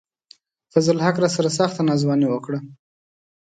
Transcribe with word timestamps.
فضل 0.73 0.95
الحق 0.97 1.17
راسره 1.23 1.49
سخته 1.59 1.81
ناځواني 1.87 2.25
راسره 2.25 2.33
وڪړه 2.35 2.59